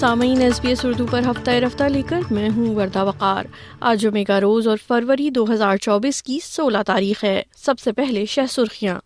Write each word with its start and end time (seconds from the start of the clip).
سامعین 0.00 0.42
S 0.42 0.58
B 0.60 0.68
S 0.68 0.84
Urdu 0.84 1.04
پر 1.10 1.22
ہفتہ 1.28 1.50
رفتہ 1.64 1.84
لے 1.92 2.00
کر 2.08 2.32
میں 2.34 2.48
ہوں 2.56 2.74
وردہ 2.74 3.02
وقار 3.04 3.44
آج 3.90 4.00
جمعہ 4.00 4.22
کا 4.26 4.38
روز 4.40 4.66
اور 4.68 4.76
فروری 4.88 5.28
دو 5.38 5.44
ہزار 5.52 5.76
چوبیس 5.86 6.22
کی 6.22 6.38
سولہ 6.42 6.82
تاریخ 6.86 7.24
ہے 7.24 7.40
سب 7.64 7.78
سے 7.84 7.92
پہلے 7.92 8.24
شہ 8.34 8.46
سرخیاں 8.50 8.98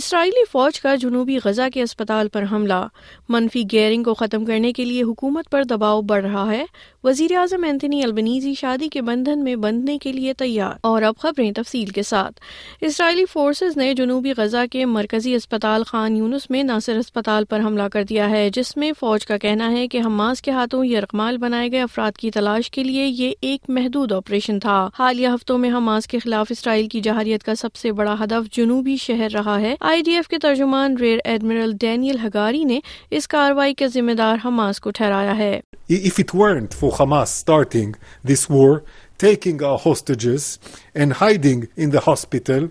اسرائیلی 0.00 0.44
فوج 0.52 0.80
کا 0.80 0.94
جنوبی 1.02 1.36
غزہ 1.44 1.68
کے 1.74 1.82
اسپتال 1.82 2.28
پر 2.32 2.44
حملہ 2.52 2.80
منفی 3.28 3.62
گیئرنگ 3.72 4.02
کو 4.04 4.14
ختم 4.14 4.44
کرنے 4.44 4.72
کے 4.72 4.84
لیے 4.84 5.02
حکومت 5.02 5.50
پر 5.50 5.64
دباؤ 5.72 6.00
بڑھ 6.12 6.24
رہا 6.24 6.50
ہے 6.50 6.64
وزیر 7.04 7.34
اعظم 7.38 7.62
اینتنی 7.64 8.02
البنیزی 8.04 8.52
شادی 8.54 8.88
کے 8.92 9.02
بندھن 9.02 9.44
میں 9.44 9.54
بندھنے 9.56 9.96
کے 9.98 10.10
لیے 10.12 10.32
تیار 10.38 10.72
اور 10.84 11.02
اب 11.02 11.16
خبریں 11.18 11.50
تفصیل 11.56 11.88
کے 11.98 12.02
ساتھ 12.02 12.40
اسرائیلی 12.88 13.24
فورسز 13.32 13.76
نے 13.76 13.92
جنوبی 14.00 14.32
غزہ 14.36 14.64
کے 14.72 14.84
مرکزی 14.86 15.34
اسپتال 15.34 15.82
خان 15.86 16.16
یونس 16.16 16.48
میں 16.50 16.62
ناصر 16.62 16.98
اسپتال 16.98 17.44
پر 17.50 17.60
حملہ 17.66 17.82
کر 17.92 18.04
دیا 18.08 18.28
ہے 18.30 18.48
جس 18.54 18.76
میں 18.76 18.90
فوج 18.98 19.24
کا 19.26 19.38
کہنا 19.44 19.70
ہے 19.76 19.86
کہ 19.88 20.00
حماس 20.06 20.42
کے 20.42 20.50
ہاتھوں 20.58 20.84
یہ 20.84 21.00
رقمال 21.00 21.38
بنائے 21.46 21.70
گئے 21.72 21.80
افراد 21.82 22.16
کی 22.18 22.30
تلاش 22.30 22.70
کے 22.70 22.84
لیے 22.84 23.06
یہ 23.06 23.32
ایک 23.50 23.70
محدود 23.78 24.12
آپریشن 24.12 24.58
تھا 24.66 24.78
حالیہ 24.98 25.28
ہفتوں 25.34 25.58
میں 25.58 25.70
حماس 25.76 26.08
کے 26.08 26.18
خلاف 26.24 26.46
اسرائیل 26.56 26.86
کی 26.88 27.00
جہریت 27.08 27.42
کا 27.44 27.54
سب 27.62 27.74
سے 27.82 27.92
بڑا 28.02 28.14
ہدف 28.24 28.54
جنوبی 28.56 28.96
شہر 29.06 29.32
رہا 29.34 29.58
ہے 29.60 29.74
آئی 29.94 30.02
ڈی 30.06 30.14
ایف 30.16 30.28
کے 30.28 30.38
ترجمان 30.42 30.96
ریئر 31.00 31.18
ایڈمرل 31.24 31.72
ڈینیل 31.80 32.18
ہگاری 32.26 32.64
نے 32.74 32.80
اس 33.16 33.28
کاروائی 33.36 33.74
کا 33.78 33.86
ذمہ 33.94 34.12
دار 34.18 34.46
حماس 34.46 34.80
کو 34.80 34.90
ٹھہرایا 34.98 35.36
ہے 35.38 35.58
if 35.96 36.18
it 36.18 36.32
weren't 36.32 36.72
for 36.72 36.92
Hamas 36.92 37.28
starting 37.28 37.96
this 38.22 38.48
war, 38.48 38.84
taking 39.18 39.62
our 39.62 39.78
hostages 39.78 40.58
and 40.94 41.14
hiding 41.14 41.68
in 41.76 41.90
the 41.90 42.00
hospital, 42.00 42.70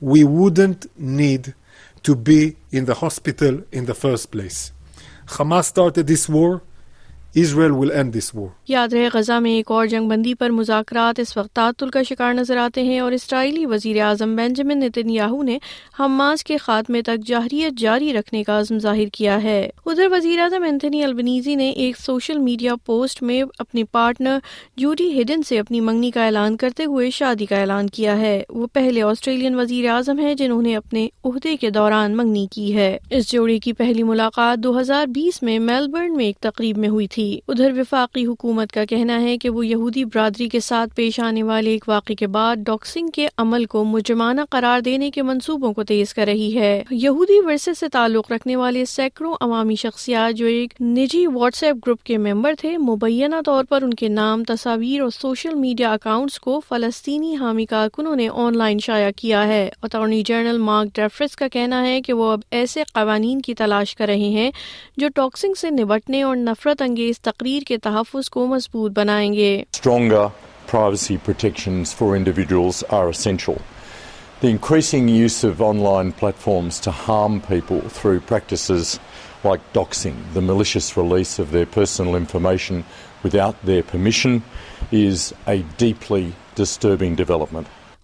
we 0.00 0.24
wouldn't 0.24 0.86
need 0.98 1.54
to 2.02 2.16
be 2.16 2.56
in 2.70 2.86
the 2.86 2.94
hospital 2.94 3.62
in 3.70 3.86
the 3.86 3.94
first 3.94 4.30
place. 4.30 4.72
Hamas 5.28 5.66
started 5.66 6.06
this 6.06 6.28
war 6.28 6.62
یاد 8.68 8.92
رہے 8.92 9.08
غزہ 9.12 9.38
میں 9.42 9.50
ایک 9.54 9.70
اور 9.72 9.86
جنگ 9.90 10.08
بندی 10.08 10.32
پر 10.38 10.50
مذاکرات 10.50 11.18
اس 11.20 11.36
وقت 11.36 11.52
تعطل 11.56 11.88
کا 11.90 12.02
شکار 12.08 12.34
نظر 12.34 12.56
آتے 12.64 12.82
ہیں 12.82 12.98
اور 13.00 13.12
اسرائیلی 13.12 13.64
وزیر 13.66 14.00
اعظم 14.06 14.34
بینجمن 14.36 14.78
نتن 14.80 15.08
یاہو 15.10 15.42
نے 15.42 15.56
حماس 15.98 16.44
کے 16.44 16.56
خاتمے 16.64 17.00
تک 17.06 17.26
جاہریت 17.26 17.78
جاری 17.78 18.12
رکھنے 18.14 18.42
کا 18.44 18.58
عزم 18.60 18.78
ظاہر 18.84 19.08
کیا 19.12 19.42
ہے 19.42 19.58
ادھر 19.86 20.08
وزیر 20.10 20.38
اعظم 20.42 20.62
اینتھنی 20.66 21.02
البنیزی 21.04 21.54
نے 21.56 21.68
ایک 21.70 21.96
سوشل 22.00 22.38
میڈیا 22.42 22.74
پوسٹ 22.86 23.22
میں 23.22 23.42
اپنے 23.58 23.84
پارٹنر 23.92 24.38
جوڈی 24.82 25.08
ہڈن 25.20 25.42
سے 25.48 25.58
اپنی 25.60 25.80
منگنی 25.88 26.10
کا 26.10 26.24
اعلان 26.24 26.56
کرتے 26.56 26.84
ہوئے 26.92 27.10
شادی 27.18 27.46
کا 27.46 27.58
اعلان 27.60 27.88
کیا 27.96 28.16
ہے 28.20 28.40
وہ 28.50 28.66
پہلے 28.72 29.02
آسٹریلین 29.10 29.54
وزیر 29.60 29.88
اعظم 29.94 30.18
ہیں 30.26 30.34
جنہوں 30.34 30.60
نے 30.62 30.76
اپنے 30.76 31.06
عہدے 31.24 31.56
کے 31.60 31.70
دوران 31.80 32.16
منگنی 32.16 32.46
کی 32.52 32.74
ہے 32.76 32.96
اس 33.10 33.30
جوڑے 33.32 33.58
کی 33.64 33.72
پہلی 33.82 34.02
ملاقات 34.12 34.62
دو 34.64 34.78
ہزار 34.80 35.06
بیس 35.14 35.42
میں 35.42 35.58
میلبرن 35.68 36.16
میں 36.16 36.24
ایک 36.24 36.38
تقریب 36.50 36.78
میں 36.78 36.88
ہوئی 36.88 37.06
تھی 37.10 37.22
ادھر 37.48 37.72
وفاقی 37.78 38.24
حکومت 38.26 38.72
کا 38.72 38.84
کہنا 38.88 39.20
ہے 39.22 39.36
کہ 39.38 39.50
وہ 39.50 39.64
یہودی 39.66 40.04
برادری 40.04 40.48
کے 40.48 40.60
ساتھ 40.68 40.94
پیش 40.96 41.18
آنے 41.20 41.42
والے 41.42 41.70
ایک 41.70 41.88
واقعے 41.88 42.14
کے 42.16 42.26
بعد 42.36 42.56
ڈاکسنگ 42.66 43.08
کے 43.14 43.26
عمل 43.44 43.64
کو 43.74 43.82
مجرمانہ 43.94 44.40
قرار 44.50 44.80
دینے 44.84 45.10
کے 45.10 45.22
منصوبوں 45.30 45.72
کو 45.74 45.84
تیز 45.90 46.12
کر 46.14 46.24
رہی 46.26 46.50
ہے 46.58 46.70
یہودی 46.90 47.38
ورثے 47.46 47.74
سے 47.80 47.88
تعلق 47.92 48.30
رکھنے 48.32 48.56
والے 48.56 48.84
سینکڑوں 48.94 49.34
عوامی 49.48 49.74
شخصیات 49.84 50.36
جو 50.38 50.46
ایک 50.46 50.74
نجی 50.82 51.26
واٹس 51.34 51.62
ایپ 51.62 51.76
گروپ 51.86 52.02
کے 52.06 52.18
ممبر 52.26 52.54
تھے 52.58 52.76
مبینہ 52.88 53.40
طور 53.46 53.64
پر 53.68 53.82
ان 53.82 53.94
کے 54.00 54.08
نام 54.08 54.44
تصاویر 54.48 55.00
اور 55.02 55.10
سوشل 55.20 55.54
میڈیا 55.64 55.92
اکاؤنٹس 55.92 56.38
کو 56.40 56.58
فلسطینی 56.68 57.34
حامی 57.40 57.66
کارکنوں 57.66 58.14
نے 58.16 58.28
آن 58.44 58.56
لائن 58.58 58.78
شائع 58.86 59.10
کیا 59.16 59.46
ہے 59.48 59.68
اٹارنی 59.82 60.22
جنرل 60.26 60.58
مارک 60.64 60.94
ڈیفرس 60.96 61.36
کا 61.36 61.48
کہنا 61.52 61.84
ہے 61.86 62.00
کہ 62.02 62.12
وہ 62.12 62.30
اب 62.32 62.40
ایسے 62.60 62.82
قوانین 62.92 63.40
کی 63.42 63.54
تلاش 63.54 63.94
کر 63.96 64.06
رہے 64.06 64.28
ہیں 64.38 64.50
جو 65.00 65.08
ٹاکسنگ 65.14 65.54
سے 65.60 65.70
نبٹنے 65.70 66.22
اور 66.22 66.36
نفرت 66.36 66.82
انگیز 66.82 67.13
اس 67.14 67.20
تقریر 67.24 67.62
کے 67.66 67.76
تحفظ 67.82 68.28
کو 68.34 68.46
مضبوط 68.46 68.92
بنائیں 68.98 69.32
گے 69.32 69.48
stronger 69.60 70.26
privacy 70.70 71.16
protection 71.24 71.82
for 71.98 72.14
individuals 72.16 72.82
آرٹنگ 72.98 73.50
online 75.82 76.10
platforms 76.20 76.80
through 76.86 78.14
practice 78.28 78.70
white 79.44 79.76
پر 86.08 87.32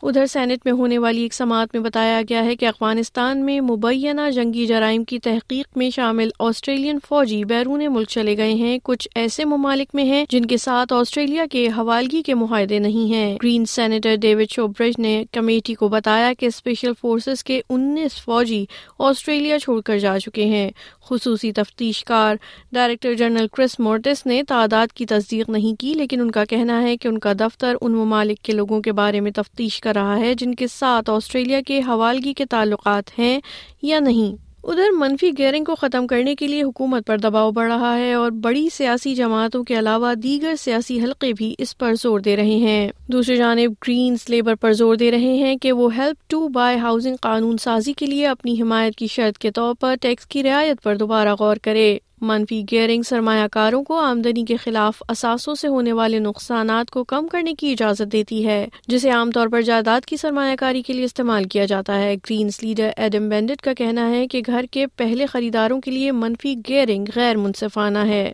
ادھر 0.08 0.26
سینٹ 0.32 0.60
میں 0.64 0.72
ہونے 0.72 0.96
والی 0.98 1.22
ایک 1.22 1.34
سماعت 1.34 1.74
میں 1.74 1.80
بتایا 1.82 2.20
گیا 2.28 2.44
ہے 2.44 2.54
کہ 2.56 2.66
افغانستان 2.66 3.44
میں 3.46 3.60
مبینہ 3.60 4.28
جنگی 4.34 4.64
جرائم 4.66 5.02
کی 5.08 5.18
تحقیق 5.24 5.76
میں 5.78 5.88
شامل 5.94 6.28
آسٹریلین 6.46 6.98
فوجی 7.08 7.42
بیرون 7.48 7.82
ملک 7.94 8.08
چلے 8.08 8.36
گئے 8.36 8.52
ہیں 8.60 8.78
کچھ 8.84 9.06
ایسے 9.22 9.44
ممالک 9.44 9.88
میں 9.94 10.04
ہیں 10.04 10.24
جن 10.30 10.44
کے 10.52 10.56
ساتھ 10.58 10.92
آسٹریلیا 10.96 11.44
کے 11.52 11.66
حوالگی 11.76 12.22
کے 12.26 12.34
معاہدے 12.42 12.78
نہیں 12.84 13.12
ہیں 13.12 13.34
گرین 13.42 13.64
سینیٹر 13.74 14.14
ڈیوڈ 14.20 14.50
شوبرج 14.50 15.00
نے 15.00 15.12
کمیٹی 15.32 15.74
کو 15.82 15.88
بتایا 15.96 16.32
کہ 16.38 16.46
اسپیشل 16.46 16.92
فورسز 17.00 17.44
کے 17.44 17.60
انیس 17.68 18.20
فوجی 18.24 18.64
آسٹریلیا 19.08 19.58
چھوڑ 19.64 19.80
کر 19.86 19.98
جا 19.98 20.18
چکے 20.24 20.44
ہیں 20.54 20.68
خصوصی 21.08 21.52
تفتیش 21.52 22.02
کار 22.04 22.34
ڈائریکٹر 22.72 23.14
جنرل 23.18 23.46
کرس 23.56 23.78
مورٹس 23.80 24.24
نے 24.26 24.42
تعداد 24.48 24.92
کی 24.96 25.06
تصدیق 25.12 25.50
نہیں 25.50 25.80
کی 25.80 25.94
لیکن 25.98 26.20
ان 26.20 26.30
کا 26.30 26.44
کہنا 26.48 26.82
ہے 26.82 26.96
کہ 26.96 27.08
ان 27.08 27.18
کا 27.18 27.32
دفتر 27.40 27.74
ان 27.80 27.92
ممالک 27.96 28.42
کے 28.44 28.52
لوگوں 28.52 28.80
کے 28.82 28.92
بارے 29.02 29.20
میں 29.20 29.30
تفتیش 29.36 29.80
کر 29.80 29.88
کر 29.92 29.98
رہا 30.00 30.18
ہے 30.26 30.34
جن 30.38 30.54
کے 30.54 30.66
ساتھ 30.78 31.10
آسٹریلیا 31.10 31.60
کے 31.66 31.78
حوالگی 31.86 32.32
کے 32.36 32.44
تعلقات 32.50 33.18
ہیں 33.18 33.38
یا 33.82 33.98
نہیں 34.00 34.36
ادھر 34.70 34.90
منفی 34.98 35.30
گیئرنگ 35.36 35.64
کو 35.64 35.74
ختم 35.80 36.06
کرنے 36.06 36.34
کے 36.36 36.46
لیے 36.46 36.62
حکومت 36.62 37.06
پر 37.06 37.18
دباؤ 37.18 37.50
بڑھ 37.58 37.70
رہا 37.72 37.94
ہے 37.98 38.12
اور 38.14 38.30
بڑی 38.46 38.66
سیاسی 38.72 39.14
جماعتوں 39.20 39.62
کے 39.70 39.78
علاوہ 39.78 40.12
دیگر 40.22 40.54
سیاسی 40.62 40.98
حلقے 41.04 41.32
بھی 41.38 41.54
اس 41.66 41.76
پر 41.78 41.94
زور 42.02 42.20
دے 42.26 42.34
رہے 42.36 42.56
ہیں 42.66 42.90
دوسری 43.12 43.36
جانب 43.36 43.72
گرینس 43.86 44.28
لیبر 44.30 44.54
پر 44.60 44.72
زور 44.82 44.96
دے 45.04 45.10
رہے 45.10 45.32
ہیں 45.44 45.56
کہ 45.62 45.72
وہ 45.80 45.88
ہیلپ 45.96 46.28
ٹو 46.30 46.46
بائی 46.58 46.78
ہاؤسنگ 46.78 47.16
قانون 47.22 47.56
سازی 47.64 47.92
کے 48.02 48.06
لیے 48.12 48.26
اپنی 48.34 48.60
حمایت 48.60 48.96
کی 48.98 49.06
شرط 49.14 49.38
کے 49.46 49.50
طور 49.60 49.74
پر 49.80 49.94
ٹیکس 50.02 50.26
کی 50.34 50.42
رعایت 50.50 50.82
پر 50.82 50.96
دوبارہ 51.04 51.34
غور 51.38 51.56
کرے 51.62 51.88
منفی 52.28 52.62
گیئرنگ 52.70 53.02
سرمایہ 53.08 53.46
کاروں 53.52 53.82
کو 53.84 53.98
آمدنی 53.98 54.44
کے 54.44 54.56
خلاف 54.64 55.02
اثاثوں 55.08 55.54
سے 55.60 55.68
ہونے 55.68 55.92
والے 55.98 56.18
نقصانات 56.18 56.90
کو 56.90 57.04
کم 57.12 57.26
کرنے 57.32 57.54
کی 57.58 57.70
اجازت 57.72 58.12
دیتی 58.12 58.44
ہے 58.46 58.64
جسے 58.88 59.10
عام 59.18 59.30
طور 59.34 59.48
پر 59.52 59.62
جائیداد 59.68 60.04
کی 60.06 60.16
سرمایہ 60.22 60.56
کاری 60.60 60.82
کے 60.86 60.92
لیے 60.92 61.04
استعمال 61.04 61.44
کیا 61.52 61.64
جاتا 61.70 61.98
ہے 62.02 62.14
گرینس 62.16 62.62
لیڈر 62.62 62.90
ایڈم 62.96 63.28
بینڈٹ 63.28 63.60
کا 63.64 63.72
کہنا 63.78 64.08
ہے 64.10 64.26
کہ 64.32 64.42
گھر 64.46 64.64
کے 64.72 64.86
پہلے 64.96 65.26
خریداروں 65.32 65.80
کے 65.80 65.90
لیے 65.90 66.12
منفی 66.20 66.54
گیئرنگ 66.68 67.06
غیر 67.14 67.36
منصفانہ 67.36 67.98
ہے 68.08 68.30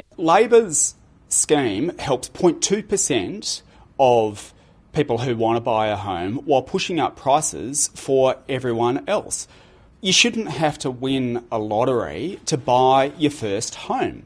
you 10.07 10.13
shouldn't 10.13 10.49
have 10.55 10.79
to 10.79 10.89
win 11.03 11.43
a 11.51 11.59
lottery 11.59 12.39
to 12.47 12.57
buy 12.57 13.11
your 13.19 13.31
first 13.33 13.75
home. 13.75 14.23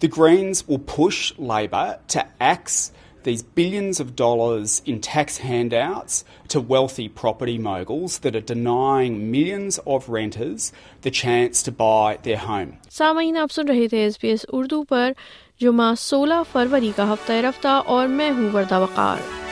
The 0.00 0.08
Greens 0.08 0.66
will 0.66 0.80
push 0.80 1.18
Labor 1.38 2.00
to 2.08 2.26
axe 2.40 2.90
these 3.22 3.40
billions 3.44 4.00
of 4.00 4.16
dollars 4.16 4.82
in 4.84 5.00
tax 5.00 5.38
handouts 5.38 6.24
to 6.48 6.60
wealthy 6.60 7.08
property 7.08 7.56
moguls 7.58 8.18
that 8.18 8.34
are 8.34 8.40
denying 8.48 9.30
millions 9.30 9.78
of 9.86 10.08
renters 10.08 10.72
the 11.02 11.12
chance 11.12 11.62
to 11.62 11.70
buy 11.72 12.18
their 12.22 12.40
home. 12.48 12.74
سامعین 12.90 13.36
آپ 13.46 13.52
سن 13.52 13.68
رہے 13.68 13.86
تھے 13.94 14.02
S 14.02 14.18
B 14.22 14.28
S 14.28 14.44
Urdu 14.52 14.82
پر 14.88 15.12
جمعہ 15.60 15.92
سولہ 16.08 16.42
فروری 16.52 16.90
کا 16.96 17.12
ہفتہ 17.12 17.40
رفتہ 17.48 17.80
اور 17.96 18.06
میں 18.18 18.30
ہوں 18.40 18.50
وردہ 18.54 18.80
وقار. 18.82 19.43